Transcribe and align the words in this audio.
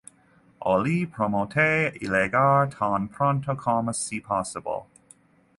Ollie 0.71 1.05
promete 1.05 1.93
llegar 2.01 2.71
tan 2.75 3.07
pronto 3.19 3.55
como 3.67 3.93
sea 3.93 4.21
posible. 4.33 4.83